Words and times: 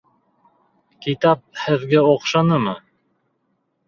Китап 1.05 1.43
һеҙгә 1.63 2.01
оҡшанымы? 2.13 2.73